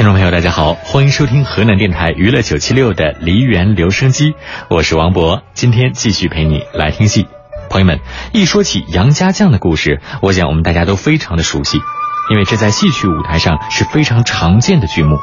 [0.00, 4.32] 听众朋友，大家好，欢迎收听河南电台娱乐九七六的梨园留声机，
[4.70, 7.26] 我是王博，今天继续陪你来听戏。
[7.68, 7.98] 朋友们，
[8.32, 11.76] 一说起杨家将的故事，我想我们大家都非常的熟悉，
[12.30, 15.18] 因为这在戏曲舞台上是非常常见的剧目。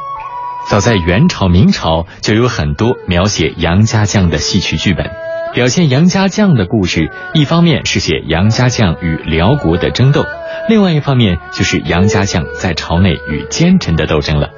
[0.70, 5.09] 早在元朝、明朝就有很多描写杨家将的戏曲剧本，
[5.55, 7.09] 表现杨家将的故事。
[7.34, 10.23] 一方面是写杨家将与辽国的争斗，
[10.70, 14.52] 另外一方面就是杨家将在朝内与奸臣的斗争了。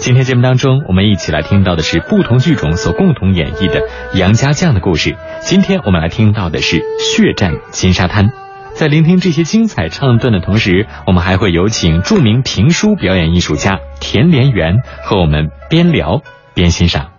[0.00, 3.82] 今天节目当中，我们一起来听到的是不同剧种所共同演绎的
[4.14, 5.14] 杨家将的故事。
[5.42, 8.28] 今天我们来听到的是《血战金沙滩》。
[8.72, 16.22] 在聆听这些精彩唱段的同时，我们还会有请著名评书表演艺术家田连元和我们边聊
[16.54, 17.12] 边欣赏。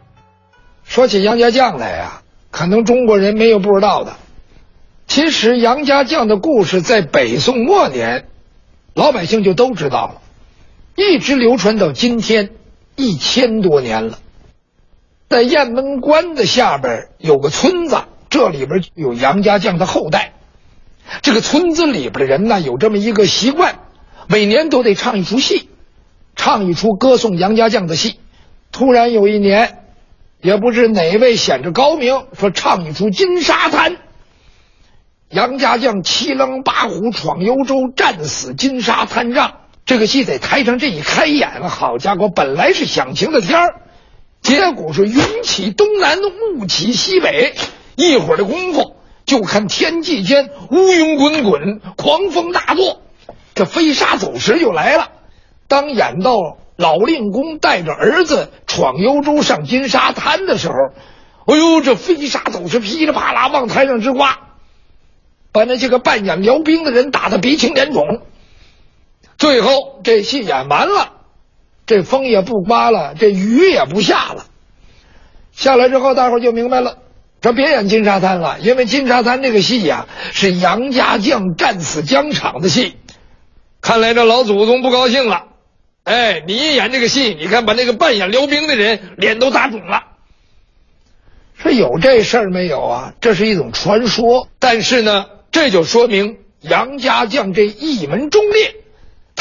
[0.84, 4.13] 说起杨家将来啊，可能中国人没有不知道的。
[5.05, 8.25] 其实杨家将的故事在北宋末年，
[8.95, 10.21] 老百姓就都知道了，
[10.95, 12.49] 一直流传到今天。
[12.95, 14.19] 一千多年了，
[15.29, 17.98] 在雁门关的下边有个村子，
[18.29, 20.33] 这里边有杨家将的后代。
[21.21, 23.79] 这个村子里边的人呢，有这么一个习惯，
[24.27, 25.70] 每年都得唱一出戏，
[26.35, 28.20] 唱一出歌颂杨家将的戏。
[28.71, 29.79] 突然有一年，
[30.41, 33.93] 也不知哪位显着高明，说唱一出《金沙滩》。
[35.29, 39.60] 杨家将七狼八虎闯幽州，战死金沙滩上。
[39.85, 43.82] 这个戏在台上这一开演，好家伙，本来是响晴的天儿，
[44.41, 46.18] 结果是云起东南，
[46.57, 47.55] 雾起西北，
[47.96, 53.01] 一会儿的功夫，就看天际间乌云滚滚，狂风大作，
[53.54, 55.10] 这飞沙走石就来了。
[55.68, 60.76] 当演到老令公带着儿子闯幽州上金沙滩的时候，
[61.48, 64.38] 哎呦，这飞沙走石噼里啪啦往台上直刮，
[65.51, 68.22] 把那些个扮演辽兵的人打得鼻青脸肿。
[69.41, 71.13] 最后这戏演完了，
[71.88, 74.45] 这风也不刮了，这雨也不下了。
[75.51, 77.00] 下来之后，大伙就明白了，
[77.41, 82.97] 这别演金沙滩了，因为金沙滩这个戏呀是杨家将战死疆场的戏。
[83.81, 85.47] 看来这老祖宗不高兴了。
[86.03, 90.03] 哎，你一演这个戏，你看把那个扮演辽兵的人脸都打肿了。
[91.57, 93.13] 说有这事儿没有啊？
[93.21, 98.75] 这是一种传说，但是呢，这就说明杨家将这一门忠烈。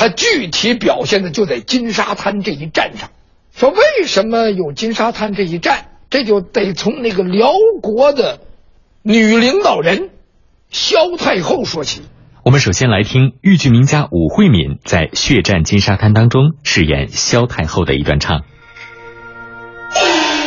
[0.00, 3.10] 他具体表现的就在金沙滩这一战上。
[3.54, 5.88] 说为什么有金沙滩这一战？
[6.08, 7.52] 这就得从那个辽
[7.82, 8.40] 国的
[9.02, 10.08] 女领导人
[10.70, 12.00] 萧太后说起。
[12.42, 18.40] 我们首先来听豫剧名家武慧敏在《血战金沙滩》当中饰演萧太后的一段唱。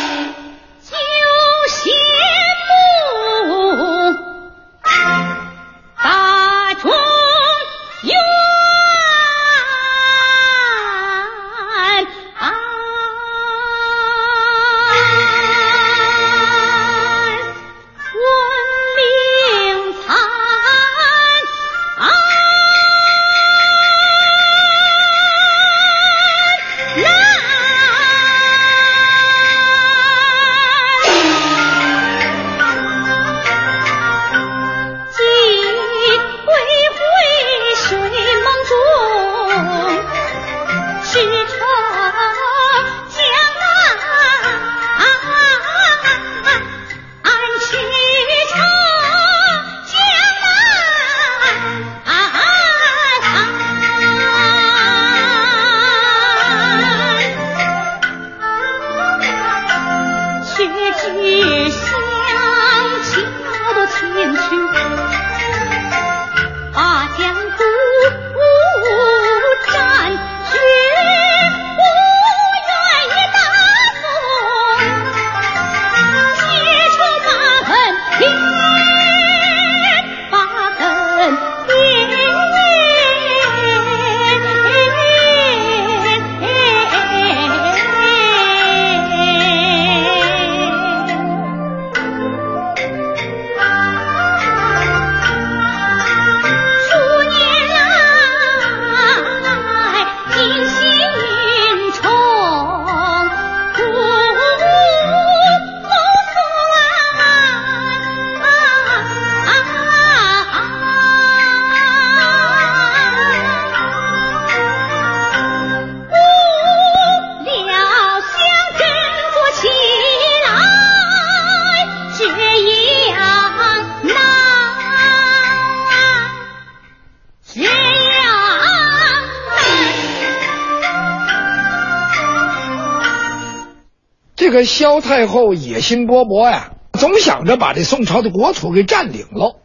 [134.53, 139.59] 个萧太后野心勃勃呀，总想着把这宋朝的国土给占领了。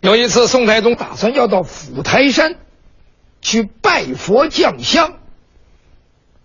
[0.00, 2.56] 有一次，宋太宗打算要到五台山
[3.42, 5.14] 去拜佛降香。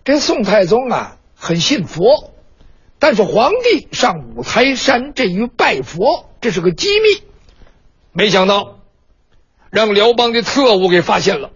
[0.04, 2.32] 这宋太宗啊，很信佛，
[2.98, 7.24] 但是皇帝上五台山这一拜佛，这是个机密，
[8.12, 8.80] 没想到
[9.70, 11.50] 让辽邦的特务给发现了。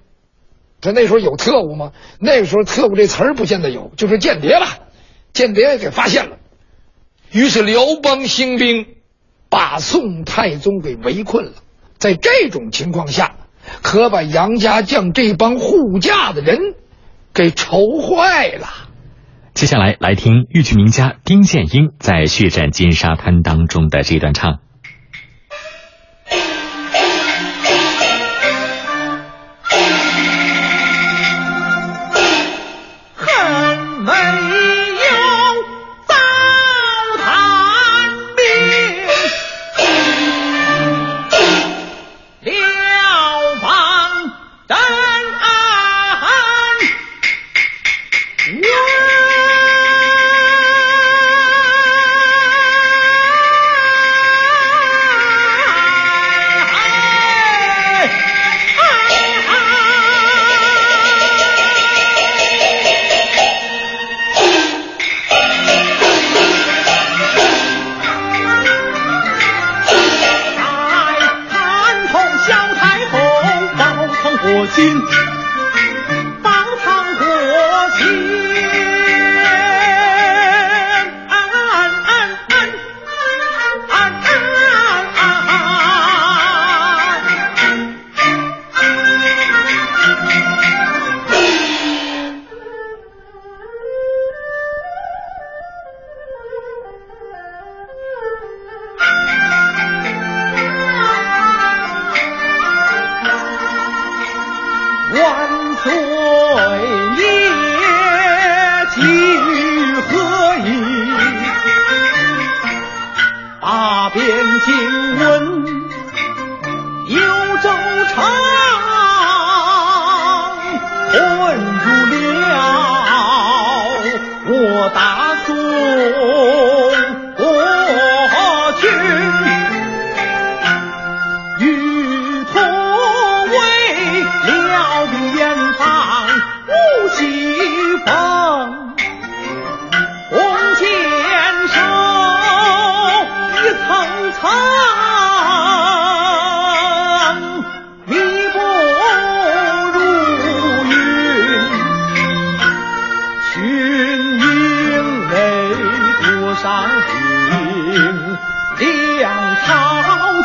[0.80, 1.92] 他那时候有特务吗？
[2.20, 4.78] 那时候特务这词儿不见得有，就是间谍吧。
[5.32, 6.38] 间谍给发现了，
[7.30, 8.86] 于是辽邦兴兵，
[9.48, 11.52] 把宋太宗给围困了。
[11.98, 13.36] 在这种情况下，
[13.82, 16.58] 可把杨家将这帮护驾的人
[17.32, 18.66] 给愁坏了。
[19.54, 24.60] 接下来，来听豫剧名家丁建英在《血战金沙滩》当中的这段唱。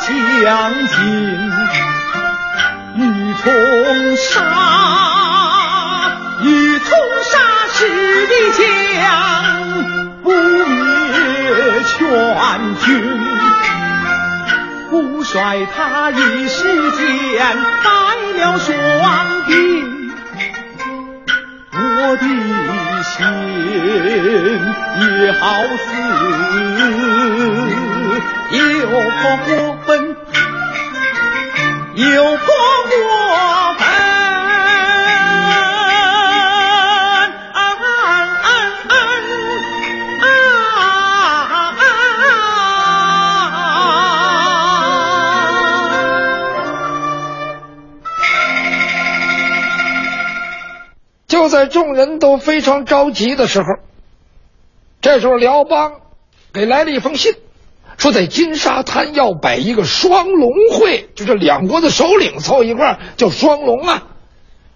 [0.05, 0.93] 将军，
[2.95, 2.99] 欲
[3.35, 3.43] 冲
[4.17, 4.35] 杀，
[6.41, 6.89] 欲冲
[7.31, 7.39] 杀
[7.71, 8.61] 师的将，
[10.23, 10.73] 不灭
[11.85, 11.95] 全
[12.79, 12.85] 军。
[14.89, 17.89] 不帅他一时间败
[18.35, 18.71] 了双
[19.47, 20.11] 兵，
[21.71, 21.77] 我
[22.17, 22.23] 的
[23.03, 23.13] 心
[24.99, 25.43] 也好
[25.77, 25.93] 似。
[51.27, 53.65] 就在众人都非常着急的时候，
[55.01, 55.93] 这时候辽邦
[56.53, 57.33] 给来了一封信，
[58.03, 64.07] 说在金沙滩要摆一个双龙会，就是两国的首领凑一块叫双龙啊。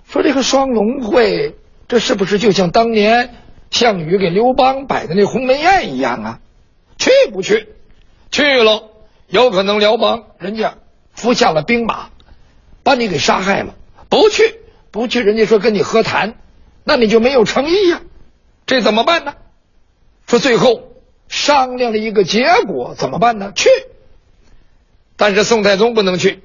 [0.07, 1.57] 说这个双龙会，
[1.89, 3.35] 这是不是就像当年
[3.69, 6.39] 项羽给刘邦摆的那鸿门宴一样啊？
[6.97, 7.67] 去不去？
[8.31, 8.91] 去了，
[9.27, 10.75] 有可能辽邦人家
[11.11, 12.11] 服下了兵马，
[12.81, 13.75] 把你给杀害了。
[14.07, 14.55] 不去，
[14.89, 16.35] 不去，人家说跟你和谈。
[16.85, 17.99] 那你就没有诚意呀，
[18.65, 19.33] 这怎么办呢？
[20.27, 20.93] 说最后
[21.27, 23.51] 商量了一个结果，怎么办呢？
[23.55, 23.69] 去，
[25.15, 26.41] 但是宋太宗不能去，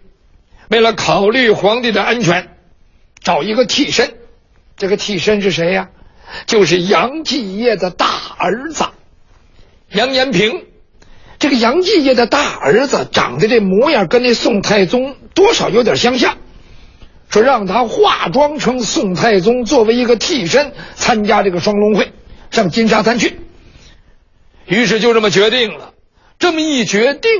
[0.68, 2.48] 为了考虑皇帝的安全，
[3.22, 4.14] 找一个替身。
[4.76, 5.90] 这个替身是谁呀？
[6.46, 8.06] 就是杨继业的大
[8.38, 8.84] 儿子
[9.90, 10.64] 杨延平。
[11.38, 16.38] 这个杨继业的大儿子长得这模样，跟那宋太宗多少有点相像。
[17.28, 22.12] 说让他化妆成宋太宗，作为一个替身参加这个双龙会，
[22.50, 23.40] 上金沙滩去。
[24.66, 25.92] 于是就这么决定了。
[26.38, 27.31] 这么一决定，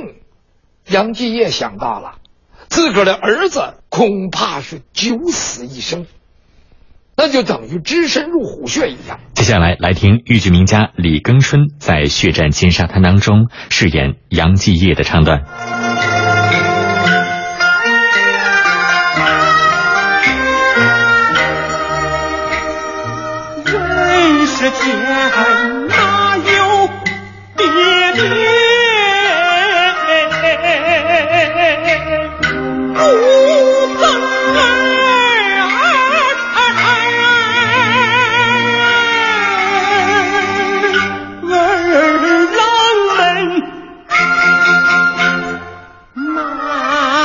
[0.87, 2.15] 杨继业想到了，
[2.69, 6.05] 自个儿的儿子恐怕是九死一生，
[7.17, 9.19] 那就等于只身入虎穴一样。
[9.33, 15.43] 接下来来听豫剧名家李庚春在《血战金沙滩》当中饰演杨继业的唱段。
[23.65, 24.69] 人世
[28.13, 28.21] 爹，
[32.93, 32.99] 不
[33.99, 34.05] 疼
[34.55, 34.57] 儿，
[41.41, 41.51] 儿
[42.57, 42.61] 郎
[43.17, 43.19] 们
[46.15, 46.27] 哪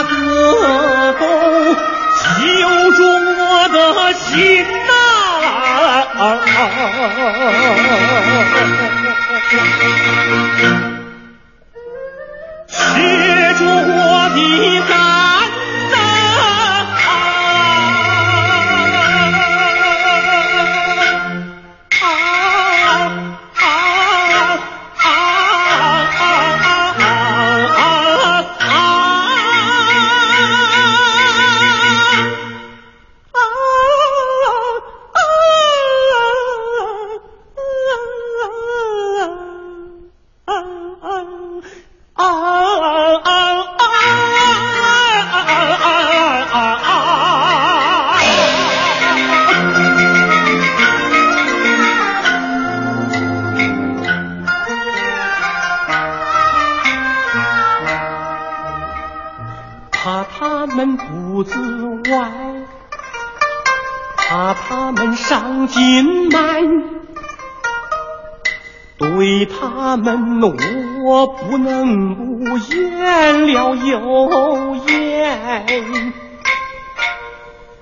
[0.04, 0.12] 个
[1.21, 1.23] 都
[2.38, 2.40] 揪
[2.92, 2.99] 住
[3.38, 3.76] 我的
[4.14, 4.26] 心
[4.87, 4.90] 哪？
[9.49, 9.57] 学
[13.55, 14.38] 着我的
[14.87, 15.17] 干。
[69.88, 70.42] 他们
[71.02, 76.12] 我不能不言了又言，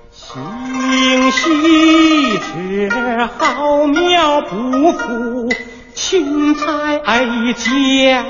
[0.09, 2.89] 星星之
[3.37, 5.49] 火苗不扶，
[5.95, 7.01] 青菜
[7.55, 8.23] 贱，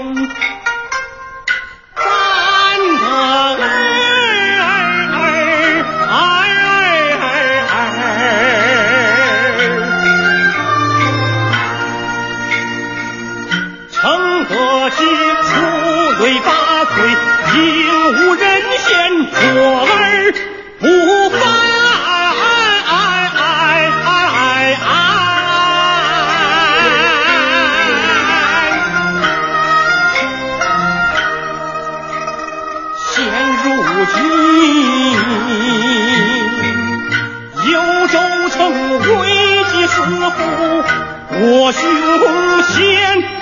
[1.95, 3.86] 怎？
[14.89, 15.03] 出
[16.23, 16.95] 类拔萃
[17.55, 17.59] 应
[18.13, 18.45] 无人
[18.77, 18.87] 贤
[19.31, 19.37] 卓
[19.81, 19.91] 儿
[20.79, 20.85] 不
[21.29, 21.37] 凡
[33.09, 33.15] 现
[33.63, 33.65] 如
[34.13, 34.15] 今
[37.71, 37.75] 幽
[38.07, 38.15] 州
[38.49, 38.57] 城
[38.99, 39.95] 危机四
[40.31, 40.37] 伏
[41.39, 41.81] 我凶
[42.63, 43.36] 险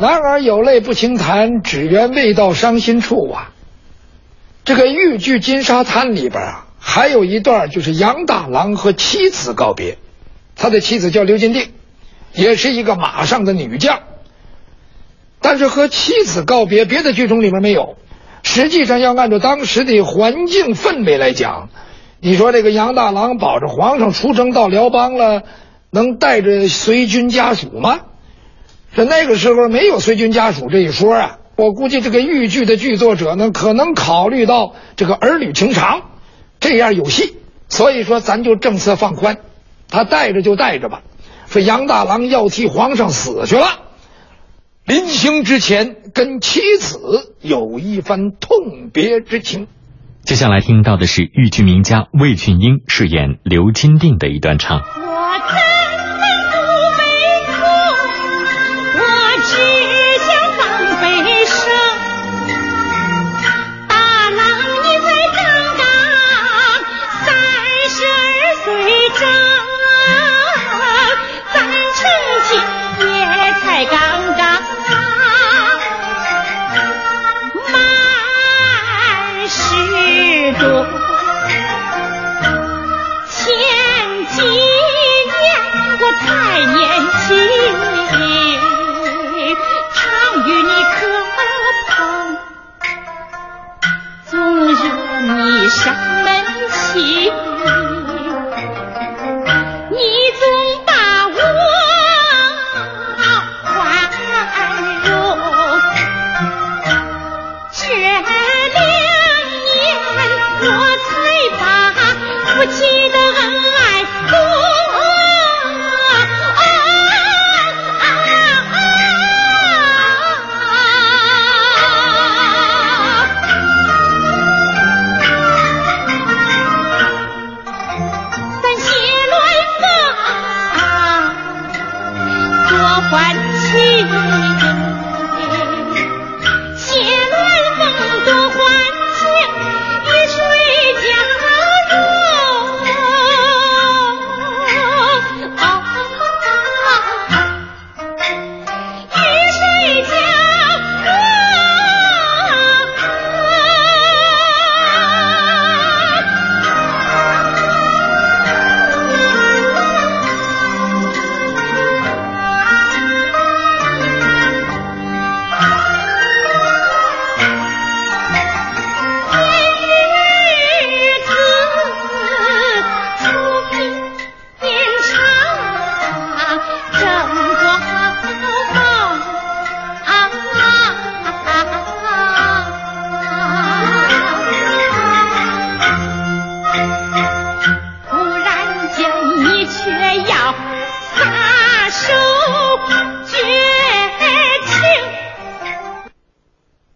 [0.00, 0.40] 男儿？
[0.40, 3.50] 有泪不轻弹，只缘未到伤心处啊！
[4.64, 9.98] 这个豫剧《金沙滩》里边啊，还有一段就是杨大郎和妻子告别。
[10.54, 11.72] 他的妻子叫刘金定，
[12.32, 14.02] 也是一个马上的女将。
[15.40, 17.96] 但是和妻子告别，别的剧种里面没有。
[18.44, 21.70] 实际上，要按照当时的环境氛围来讲，
[22.20, 25.42] 你说这个杨大郎保着皇上出征到辽邦了，
[25.90, 27.98] 能带着随军家属吗？
[28.98, 31.38] 这那个时候没有随军家属这一说啊。
[31.54, 36.02] 我估计这个豫剧的剧作者呢，可能考虑到这个儿女情长，
[36.58, 37.36] 这样有戏，
[37.68, 39.36] 所以说咱就政策放宽，
[39.88, 41.02] 他带着就带着吧。
[41.46, 43.68] 说杨大郎要替皇上死去了，
[44.84, 49.68] 临行之前跟妻子有一番痛别之情。
[50.24, 54.80] 接下来听到的是豫剧名家魏俊英饰演刘金定的一段唱。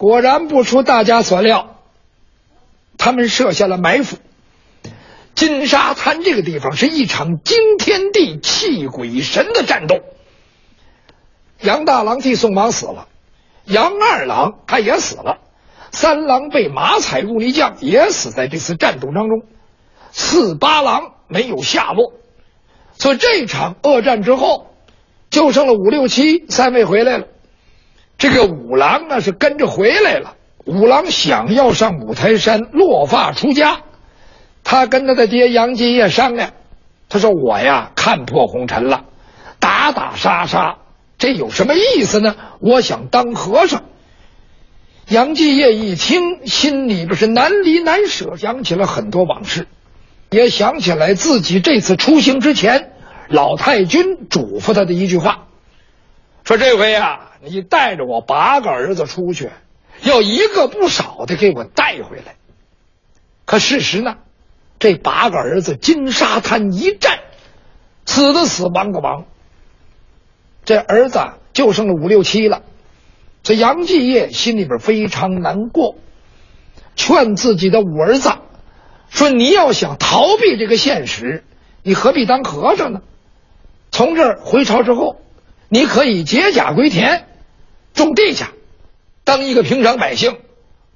[0.02, 1.76] 果然不出大家所料，
[2.98, 4.16] 他们设下了埋伏。
[5.36, 10.00] 金沙滩这个地方是一场惊天地泣鬼神的战斗。
[11.60, 13.06] 杨大郎替宋王死了，
[13.64, 15.38] 杨二郎他也死了，
[15.92, 19.42] 三郎被马踩入泥浆也死在这次战斗当中，
[20.10, 22.12] 四八郎没有下落。
[22.98, 24.74] 所以这场恶战之后，
[25.30, 27.28] 就剩了五六七三位回来了。
[28.22, 30.37] 这个五郎呢是跟着回来了。
[30.64, 33.80] 五郎想要上五台山落发出家，
[34.62, 36.52] 他跟他的爹杨继业商量，
[37.08, 39.06] 他说：“我呀看破红尘了，
[39.58, 40.76] 打打杀杀，
[41.18, 42.37] 这有什么意思呢？
[42.61, 43.82] 我想当和尚。”
[45.11, 49.66] 杨继业一听，心里边是难离难舍，想起了很多往事，
[50.30, 52.92] 也想起来自己这次出行之前，
[53.26, 55.48] 老太君嘱咐他的一句话，
[56.44, 59.50] 说：“这回呀。”你带着我八个儿子出去，
[60.02, 62.37] 要一个不少的给我带回来。
[63.44, 64.18] 可事实呢？
[64.78, 67.18] 这八个儿子金沙滩一战，
[68.07, 69.24] 死的死，亡的亡。
[70.64, 71.18] 这儿子
[71.52, 72.62] 就剩了五六七了。
[73.42, 75.96] 这杨继业心里边非常难过，
[76.94, 78.31] 劝自己的五儿子
[79.09, 81.42] 说：“你要想逃避这个现实，
[81.83, 83.00] 你何必当和尚呢？
[83.90, 85.20] 从这儿回朝之后，
[85.68, 87.26] 你可以解甲归田。”
[87.94, 88.44] 种地去，
[89.24, 90.37] 当一个平常百姓，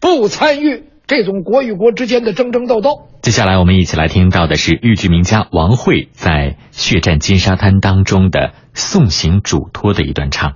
[0.01, 3.09] 不参与这种国与国之间的争争斗斗。
[3.23, 6.31] 接下来，我们一起来听到的是豫剧名家王慧在
[6.71, 10.55] 《血战金沙滩》当中的送行嘱托的一段唱。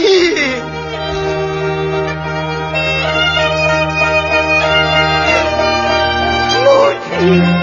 [0.00, 0.64] 母亲，
[6.64, 6.68] 母
[7.44, 7.59] 亲。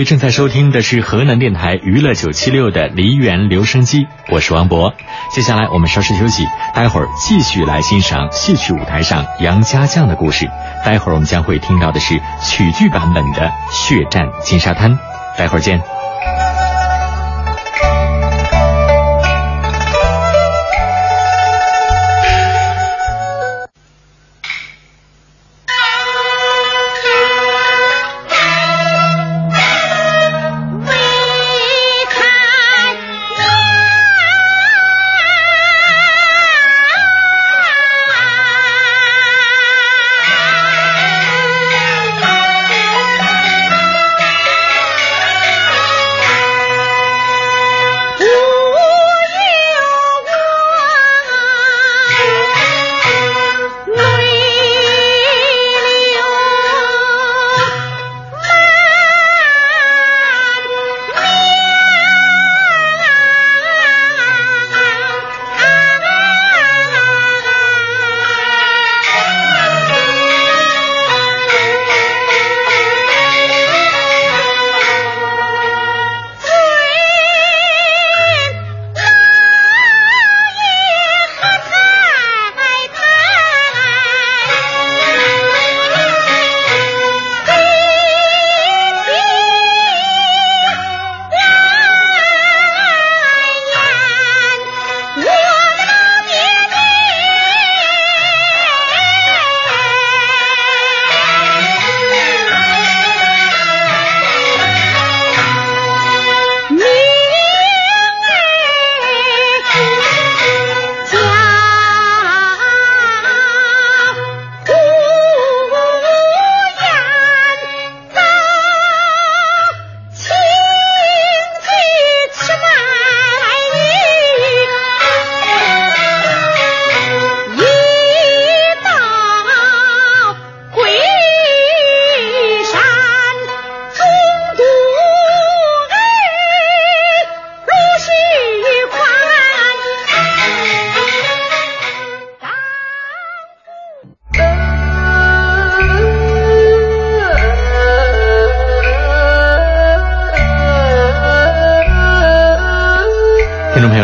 [0.00, 4.94] 位正在收听的是河南电台娱乐九七六的梨园留声机，我是王博。
[5.30, 6.42] 接下来我们稍事休息，
[6.74, 10.48] 待会儿继续来欣赏戏曲舞台上杨家将的故事。
[10.86, 14.92] 待会儿我们将会听到的是曲剧版本的《血战金沙滩》，
[15.36, 15.99] 待会儿见。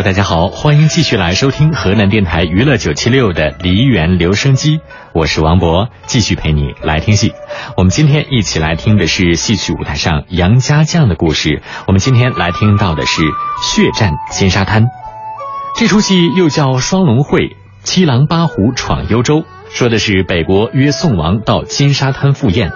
[0.07, 4.79] 大家好，欢迎继续来收听河南电台娱乐九七六的梨园留声机，
[5.12, 7.33] 我是王博，继续陪你来听戏。
[7.77, 11.61] 我们今天一起来听的是戏曲舞台上杨家将的故事。
[11.88, 13.23] 我们今天来听到的是
[13.61, 14.85] 《血战金沙滩》，
[15.75, 19.38] 这出戏又叫《双龙会七郎八虎闯幽州》，
[19.71, 22.71] 说的是北国约宋王到金沙滩赴宴。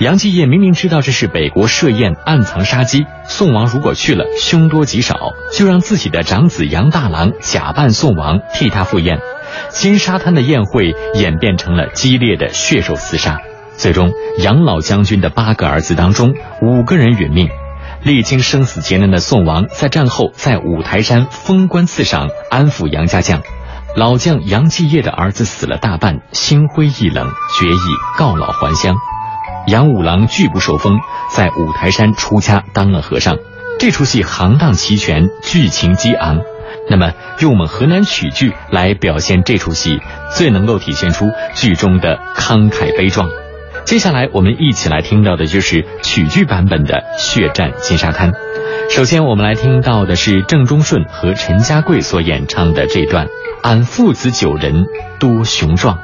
[0.00, 3.06] 杨继业明明知道这是北国设宴，暗藏杀机。
[3.28, 5.14] 宋王如果去了，凶多吉少，
[5.52, 9.20] 就让自己的长子杨大郎假扮宋王，替他赴宴。
[9.70, 13.38] 金沙滩的宴会演变成了激烈的血肉厮杀，
[13.76, 17.48] 最终杨老将军的八个儿子当中，五个人殒命。
[18.02, 23.42] 历经生死劫难的宋王，在战后在五台山封官赐赏，安抚杨家将。
[23.94, 27.78] 老将杨继业的儿子死了大半，心灰意冷，决意
[28.18, 28.96] 告老还乡。
[29.66, 30.98] 杨五郎拒不受封，
[31.30, 33.38] 在五台山出家当了和尚。
[33.78, 36.40] 这出戏行当齐全，剧情激昂。
[36.88, 40.00] 那么，用我们河南曲剧来表现这出戏，
[40.34, 43.28] 最能够体现出剧中的慷慨悲壮。
[43.84, 48.32] 接下来，我们一起来听到的就是曲剧版本的《血战金沙滩》。
[48.90, 53.28] 首先，我们来听到的是郑中顺和陈家贵所演唱的这段
[53.62, 54.84] ：“俺父子九人
[55.18, 55.98] 多雄壮。”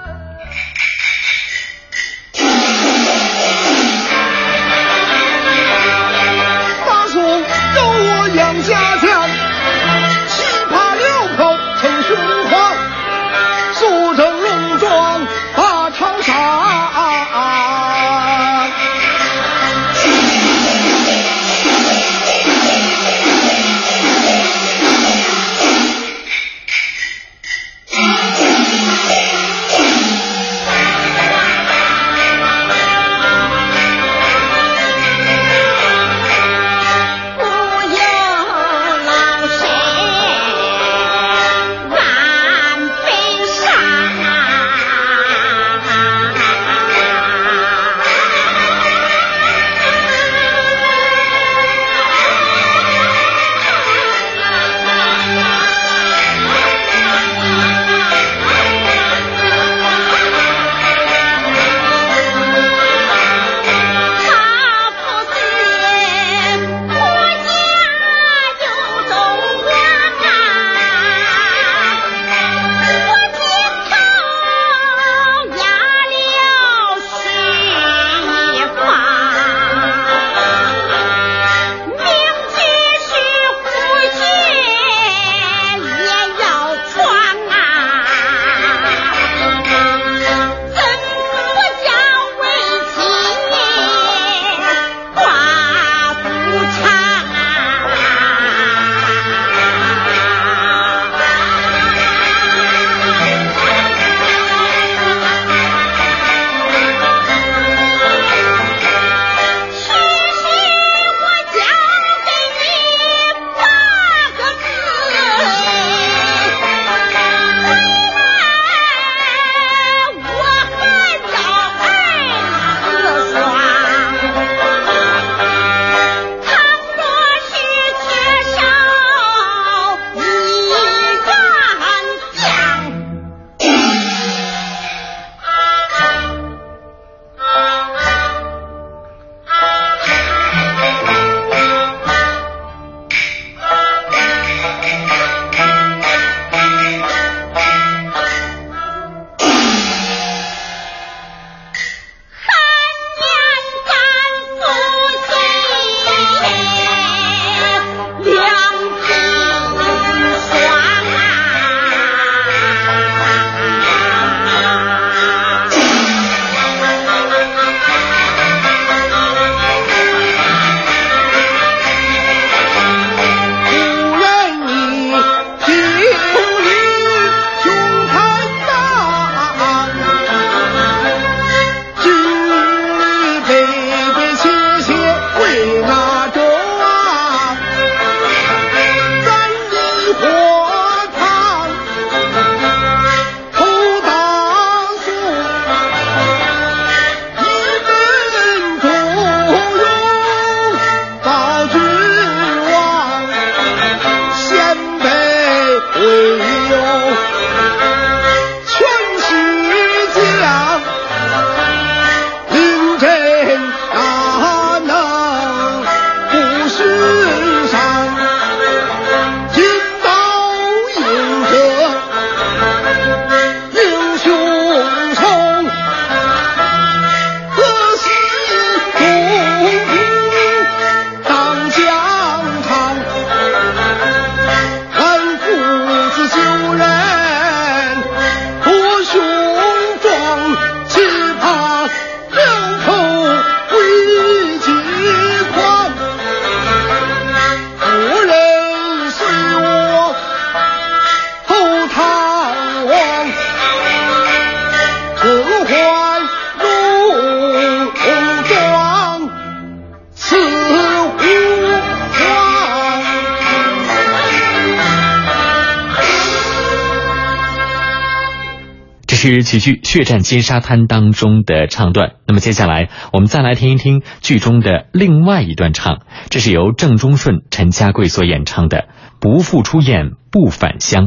[269.51, 272.13] 喜剧《血战金沙滩》当中的唱段。
[272.25, 278.79] 那么接下来，我们再来听一听剧中的另外一段唱，这是由郑中顺、陈家贵所演唱的
[279.19, 281.07] 《不复出雁不返乡》。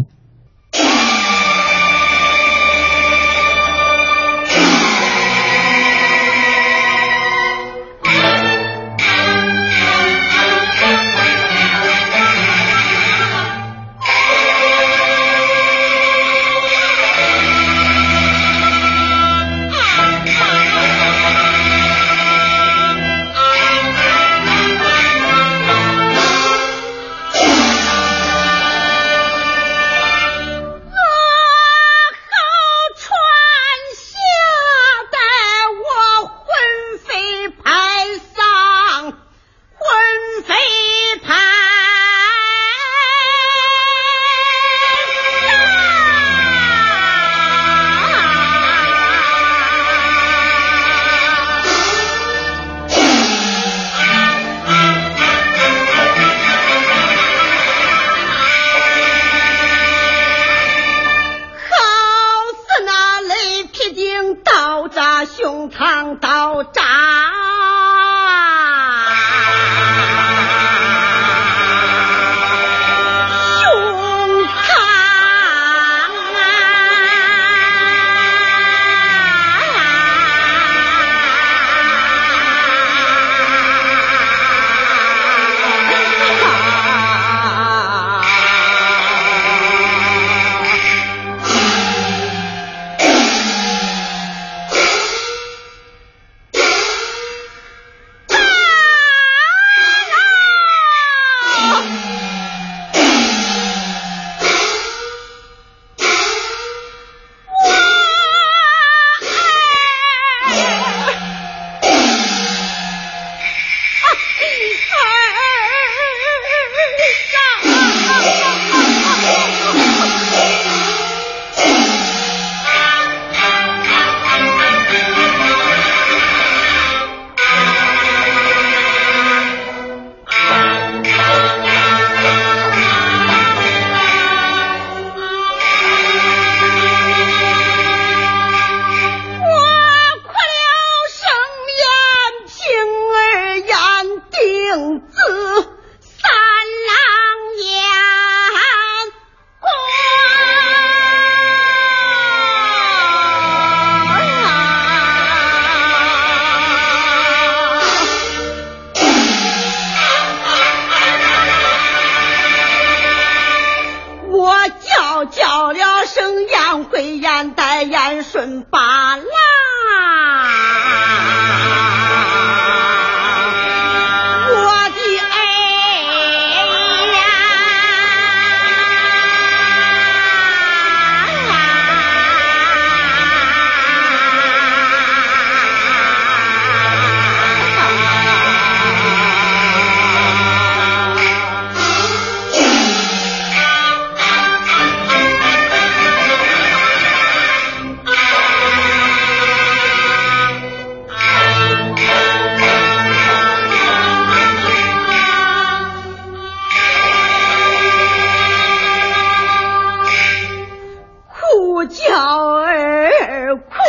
[213.58, 213.83] croak.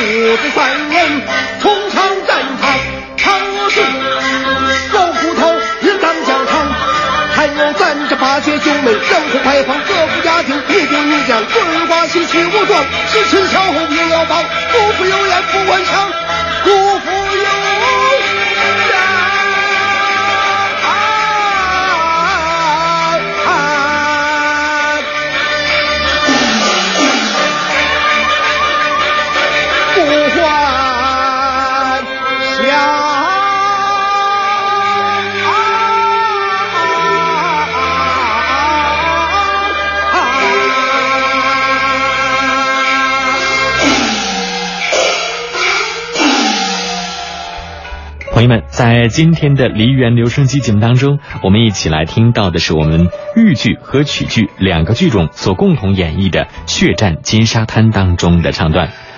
[0.00, 0.06] 父
[0.38, 1.22] 子三人
[1.60, 2.70] 从上战场，
[3.18, 3.80] 唱我戏，
[4.92, 6.72] 肉骨头也当讲堂。
[7.34, 12.82] 还有咱这八戒兄妹，江湖排坊，各户家庭一顶一将，棍儿挂起，气武装，
[13.12, 14.42] 吃吃巧哄，也要忙，
[14.72, 16.10] 不服有眼，不管枪，
[16.64, 17.19] 不服。
[30.30, 30.38] 幻
[32.62, 33.10] 想
[48.32, 59.09] 朋友们在今天的梨园留声机节目当中我们一起来听到的是我们豫剧和曲剧两个剧种所共同演绎的血战金沙滩当中的唱段。